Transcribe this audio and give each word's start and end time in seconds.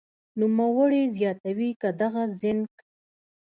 نوموړې 0.39 1.01
زیاتوي 1.17 1.71
که 1.81 1.89
دغه 2.01 2.23
زېنک 2.39 2.73